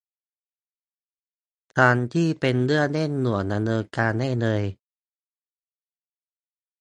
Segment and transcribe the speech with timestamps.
[1.77, 4.63] ทั้งที่เป็นเรื่องเร่งด่วนดำเนินการได้เลย